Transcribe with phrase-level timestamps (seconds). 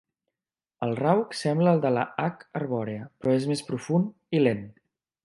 [0.85, 2.49] El rauc sembla el de la "H.
[2.63, 4.69] arborea", però és més profund i lent.